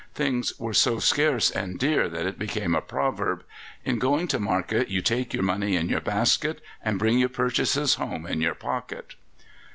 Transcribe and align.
Things 0.15 0.57
were 0.57 0.73
so 0.73 0.97
scarce 0.97 1.51
and 1.51 1.77
dear 1.77 2.09
that 2.09 2.25
it 2.25 2.39
became 2.39 2.73
a 2.73 2.81
proverb, 2.81 3.43
"In 3.85 3.99
going 3.99 4.27
to 4.29 4.39
market, 4.39 4.87
you 4.89 4.99
take 5.03 5.31
your 5.31 5.43
money 5.43 5.75
in 5.75 5.89
your 5.89 6.01
basket 6.01 6.59
and 6.83 6.97
bring 6.97 7.19
your 7.19 7.29
purchases 7.29 7.93
home 7.93 8.25
in 8.25 8.41
your 8.41 8.55
pocket." 8.55 9.13